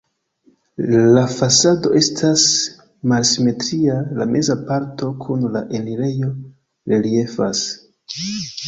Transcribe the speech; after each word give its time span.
La 1.17 1.25
fasado 1.33 1.91
estas 1.99 2.45
malsimetria, 3.13 3.99
la 4.23 4.29
meza 4.37 4.57
parto 4.71 5.15
kun 5.27 5.49
la 5.59 5.65
enirejo 5.83 6.35
reliefas. 6.97 7.65